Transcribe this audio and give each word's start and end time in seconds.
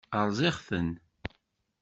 Rẓiɣ-ten. 0.27 0.89